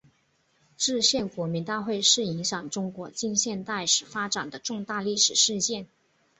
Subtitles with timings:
[0.77, 5.85] 制宪国民大会是影响中国近现代史发展的重大历史事件。